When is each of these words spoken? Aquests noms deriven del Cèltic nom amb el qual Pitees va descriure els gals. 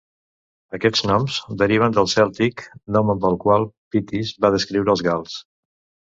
Aquests 0.75 1.01
noms 1.09 1.35
deriven 1.61 1.93
del 1.97 2.07
Cèltic 2.13 2.63
nom 2.95 3.11
amb 3.15 3.27
el 3.29 3.37
qual 3.43 3.67
Pitees 3.97 4.31
va 4.47 4.51
descriure 4.57 4.93
els 4.95 5.05
gals. 5.09 5.37